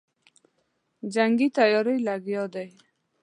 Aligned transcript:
جنګي 1.13 1.47
تیاریو 1.57 2.03
لګیا 2.07 2.43
دی. 2.53 2.67